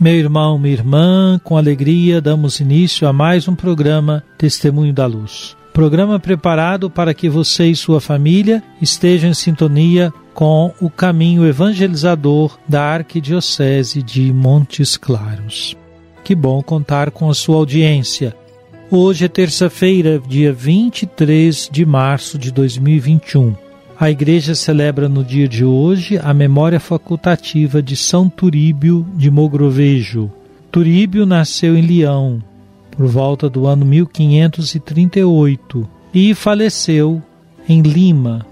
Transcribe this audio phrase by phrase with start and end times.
[0.00, 5.54] Meu irmão, minha irmã, com alegria damos início a mais um programa Testemunho da Luz.
[5.74, 12.58] Programa preparado para que você e sua família estejam em sintonia com o caminho evangelizador
[12.66, 15.76] da Arquidiocese de Montes Claros.
[16.24, 18.34] Que bom contar com a sua audiência.
[18.90, 23.54] Hoje é terça-feira, dia 23 de março de 2021.
[24.00, 30.32] A igreja celebra no dia de hoje a memória facultativa de São Turíbio de Mogrovejo.
[30.72, 32.42] Turíbio nasceu em Leão
[32.90, 37.22] por volta do ano 1538 e faleceu
[37.68, 38.46] em Lima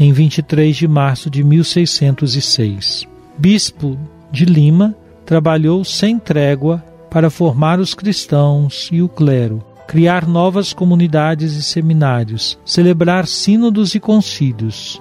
[0.00, 3.06] em 23 de março de 1606.
[3.36, 3.98] Bispo
[4.32, 4.96] de Lima,
[5.26, 12.58] trabalhou sem trégua para formar os cristãos e o clero, criar novas comunidades e seminários,
[12.64, 15.00] celebrar sínodos e concílios,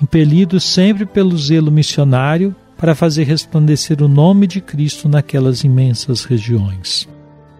[0.00, 7.08] impelido sempre pelo zelo missionário para fazer resplandecer o nome de Cristo naquelas imensas regiões.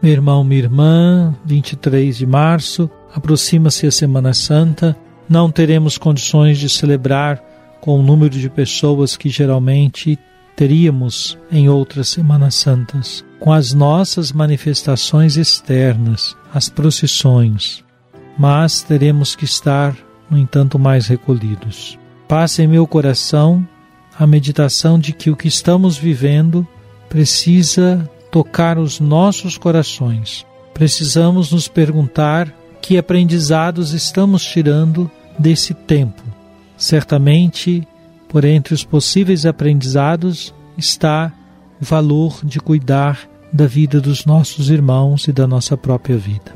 [0.00, 4.96] Meu irmão, minha irmã, 23 de março, aproxima-se a Semana Santa,
[5.28, 7.42] não teremos condições de celebrar
[7.80, 10.18] com o número de pessoas que geralmente
[10.54, 17.84] teríamos em outras Semanas Santas, com as nossas manifestações externas, as procissões,
[18.38, 19.96] mas teremos que estar,
[20.30, 21.98] no entanto, mais recolhidos.
[22.26, 23.66] Passa em meu coração
[24.18, 26.66] a meditação de que o que estamos vivendo
[27.08, 30.44] precisa tocar os nossos corações.
[30.74, 36.22] Precisamos nos perguntar que aprendizados estamos tirando desse tempo.
[36.76, 37.86] Certamente,
[38.28, 41.32] por entre os possíveis aprendizados está
[41.80, 46.52] valor de cuidar da vida dos nossos irmãos e da nossa própria vida.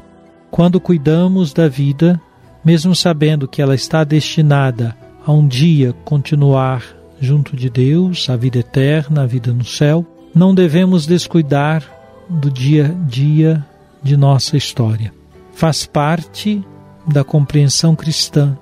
[0.50, 2.20] Quando cuidamos da vida,
[2.64, 4.96] mesmo sabendo que ela está destinada
[5.26, 6.82] a um dia continuar
[7.20, 11.84] junto de Deus, a vida eterna, a vida no céu, não devemos descuidar
[12.28, 13.64] do dia a dia
[14.02, 15.12] de nossa história.
[15.54, 16.62] Faz parte
[17.06, 18.56] da compreensão cristã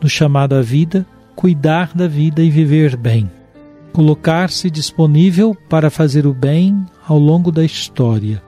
[0.00, 3.30] do chamado à vida, cuidar da vida e viver bem.
[3.96, 8.42] Colocar-se disponível para fazer o bem ao longo da história.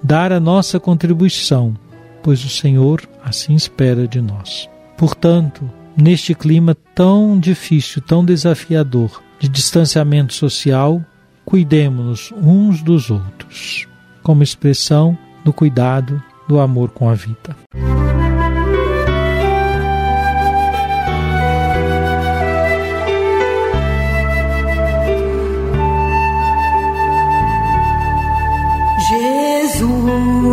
[0.00, 1.74] Dar a nossa contribuição,
[2.22, 4.70] pois o Senhor assim espera de nós.
[4.96, 11.04] Portanto, neste clima tão difícil, tão desafiador de distanciamento social,
[11.44, 13.88] cuidemos-nos uns dos outros,
[14.22, 17.56] como expressão do cuidado, do amor com a vida.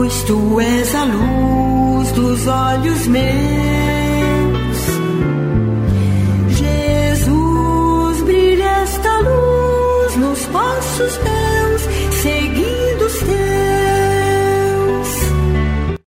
[0.10, 3.28] Jesus, tu és a luz dos olhos meus.
[6.58, 11.82] Jesus, brilha esta luz nos passos meus,
[12.22, 15.10] seguindo os teus.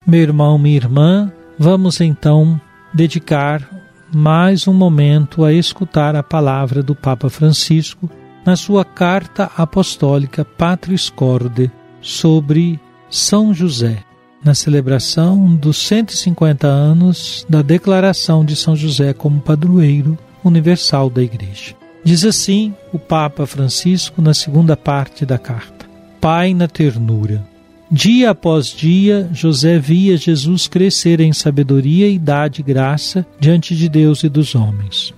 [0.07, 2.59] Meu irmão, minha irmã, vamos então
[2.91, 3.69] dedicar
[4.13, 8.09] mais um momento a escutar a palavra do Papa Francisco
[8.43, 11.71] na sua carta apostólica Patris Corde
[12.01, 12.79] sobre
[13.11, 14.05] São José,
[14.41, 21.75] na celebração dos 150 anos da declaração de São José como padroeiro universal da Igreja.
[22.05, 25.85] Diz assim o Papa Francisco na segunda parte da carta:
[26.21, 27.45] Pai na ternura.
[27.91, 34.23] Dia após dia, José via Jesus crescer em sabedoria, idade e graça diante de Deus
[34.23, 35.13] e dos homens.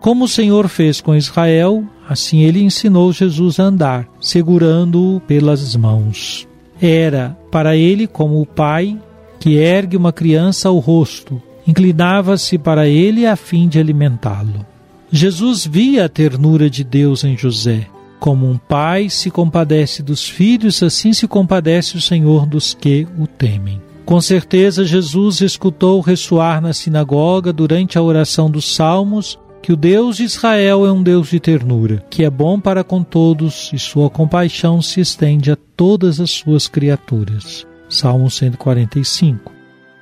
[0.00, 6.48] Como o Senhor fez com Israel, assim ele ensinou Jesus a andar, segurando-o pelas mãos.
[6.80, 8.98] Era para ele como o pai
[9.38, 14.66] que ergue uma criança ao rosto, inclinava-se para ele a fim de alimentá-lo.
[15.10, 17.86] Jesus via a ternura de Deus em José,
[18.18, 23.26] como um pai se compadece dos filhos, assim se compadece o Senhor dos que o
[23.26, 23.80] temem.
[24.04, 30.16] Com certeza, Jesus escutou ressoar na sinagoga durante a oração dos Salmos que o Deus
[30.16, 34.08] de Israel é um Deus de ternura, que é bom para com todos e sua
[34.08, 37.66] compaixão se estende a todas as suas criaturas.
[37.88, 39.52] Salmo 145.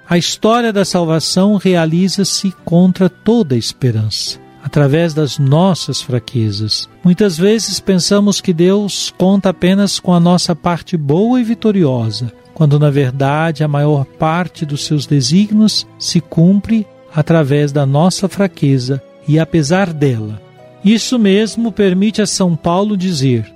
[0.09, 6.89] A história da salvação realiza-se contra toda esperança, através das nossas fraquezas.
[7.03, 12.79] Muitas vezes pensamos que Deus conta apenas com a nossa parte boa e vitoriosa, quando
[12.79, 19.39] na verdade a maior parte dos seus desígnios se cumpre através da nossa fraqueza e
[19.39, 20.41] apesar dela.
[20.85, 23.51] Isso mesmo permite a São Paulo dizer: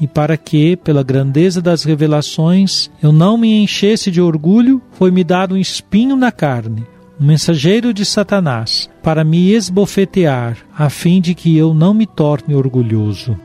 [0.00, 5.54] E para que, pela grandeza das revelações, eu não me enchesse de orgulho, foi-me dado
[5.54, 6.84] um espinho na carne,
[7.18, 12.54] um mensageiro de Satanás, para me esbofetear, a fim de que eu não me torne
[12.54, 13.38] orgulhoso.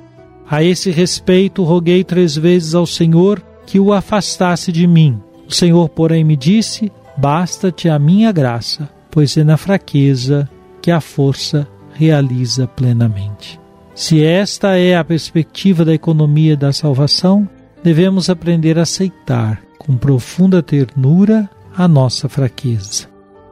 [0.49, 5.21] A esse respeito, roguei três vezes ao Senhor que o afastasse de mim.
[5.47, 10.49] O Senhor, porém, me disse: Basta-te a minha graça, pois é na fraqueza
[10.81, 13.59] que a força realiza plenamente.
[13.93, 17.47] Se esta é a perspectiva da economia da salvação,
[17.83, 23.09] devemos aprender a aceitar com profunda ternura a nossa fraqueza.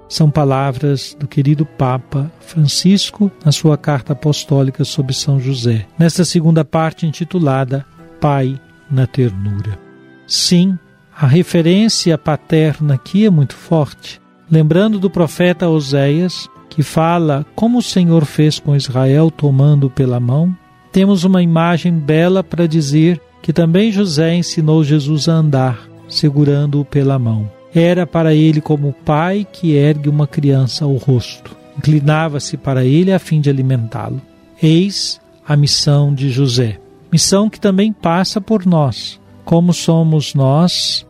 [0.08, 6.66] São palavras do querido Papa Francisco na sua carta apostólica sobre São José, nesta segunda
[6.66, 7.86] parte intitulada
[8.20, 8.60] Pai
[8.90, 9.78] na Ternura.
[10.26, 10.78] Sim,
[11.16, 14.20] a referência paterna aqui é muito forte.
[14.50, 20.56] Lembrando do profeta Oséias, que fala como o Senhor fez com Israel tomando pela mão,
[20.92, 27.18] temos uma imagem bela para dizer que também José ensinou Jesus a andar, segurando-o pela
[27.18, 27.50] mão.
[27.74, 31.56] Era para ele como o pai que ergue uma criança ao rosto.
[31.78, 34.22] Inclinava-se para ele a fim de alimentá-lo.
[34.62, 36.80] Eis a missão de José.
[37.12, 39.20] Missão que também passa por nós.
[39.46, 41.08] Como somos nós,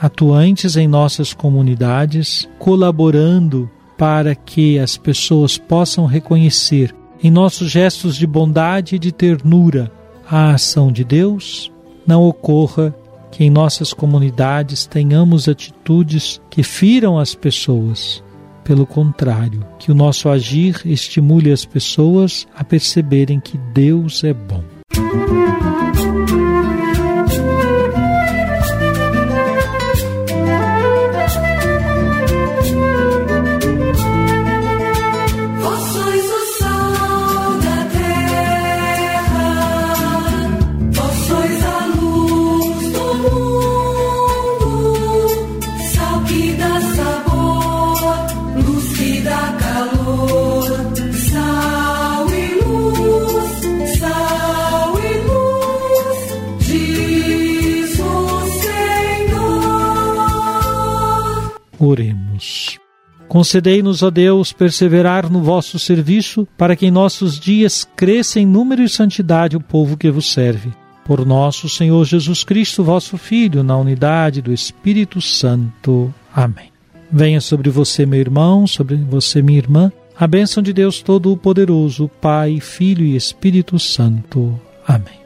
[0.00, 3.70] atuantes em nossas comunidades, colaborando
[4.02, 9.92] para que as pessoas possam reconhecer em nossos gestos de bondade e de ternura
[10.28, 11.70] a ação de Deus,
[12.04, 12.92] não ocorra
[13.30, 18.24] que em nossas comunidades tenhamos atitudes que firam as pessoas.
[18.64, 24.64] Pelo contrário, que o nosso agir estimule as pessoas a perceberem que Deus é bom.
[61.92, 62.78] Oremos.
[63.28, 68.82] Concedei-nos, ó Deus, perseverar no vosso serviço, para que em nossos dias cresça em número
[68.82, 70.70] e santidade o povo que vos serve.
[71.04, 76.12] Por nosso Senhor Jesus Cristo, vosso Filho, na unidade do Espírito Santo.
[76.34, 76.70] Amém.
[77.10, 82.60] Venha sobre você, meu irmão, sobre você, minha irmã, a bênção de Deus Todo-Poderoso, Pai,
[82.60, 84.60] Filho e Espírito Santo.
[84.86, 85.21] Amém.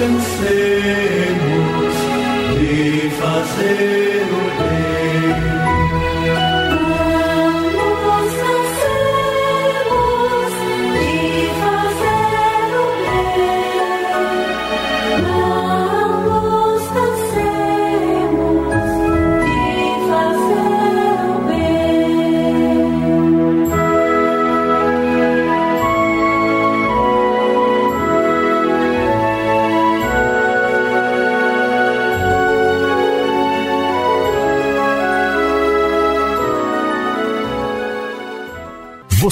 [0.00, 1.94] descansemos
[2.58, 3.89] de fazer.